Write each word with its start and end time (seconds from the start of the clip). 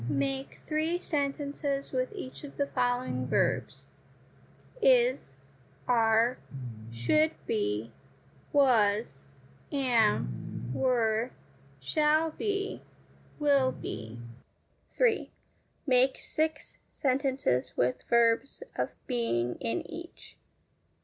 Make 0.09 0.61
three 0.65 0.97
sentences 0.97 1.91
with 1.91 2.11
each 2.13 2.43
of 2.43 2.57
the 2.57 2.65
following 2.65 3.27
verbs: 3.27 3.85
Is, 4.81 5.31
are, 5.87 6.39
should 6.91 7.33
be, 7.45 7.91
was, 8.51 9.27
am, 9.71 10.71
were, 10.73 11.29
shall 11.79 12.31
be, 12.31 12.81
will 13.37 13.71
be. 13.71 14.17
3. 14.89 15.29
Make 15.85 16.17
six 16.17 16.79
sentences 16.89 17.77
with 17.77 18.01
verbs 18.09 18.63
of 18.75 18.89
being 19.05 19.53
in 19.59 19.85
each. 19.87 20.35